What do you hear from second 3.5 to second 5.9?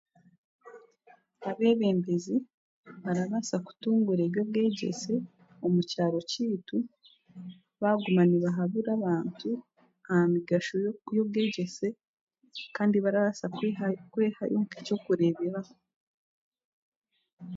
kutunguura eby'obwegyese omu